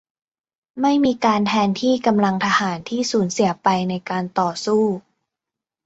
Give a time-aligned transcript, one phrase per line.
[0.81, 4.83] ไม่มีการแทนที่กำลังทหารที่สูญเสียไปในการต่อสู้